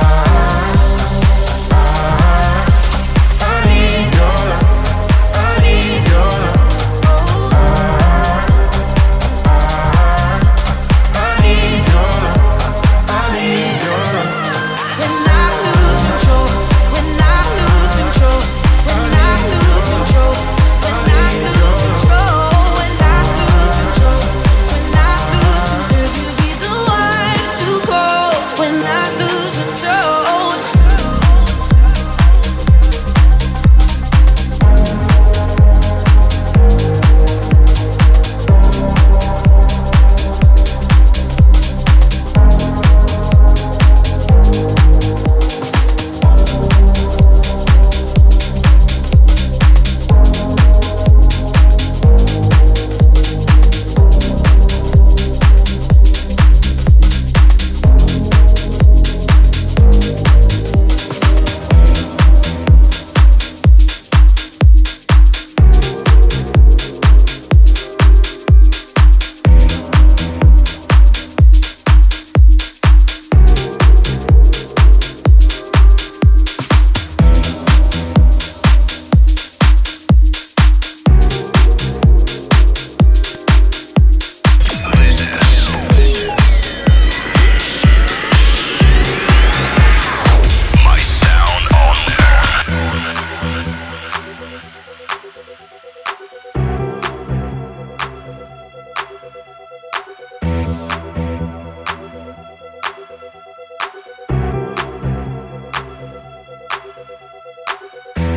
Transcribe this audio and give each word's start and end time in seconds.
time 0.00 0.27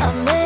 I'm 0.01 0.40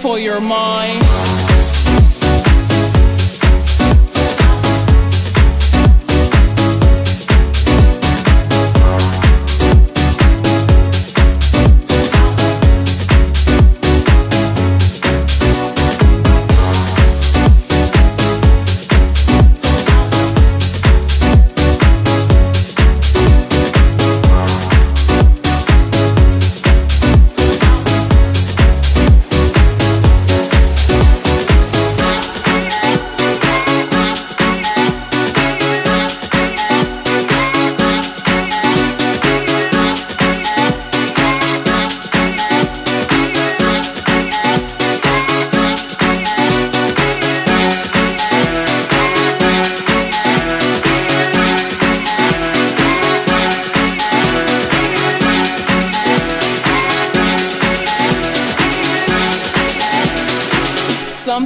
for 0.00 0.18
your 0.18 0.40
mind. 0.40 0.99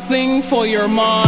Something 0.01 0.43
for 0.43 0.67
your 0.67 0.89
mind. 0.89 1.24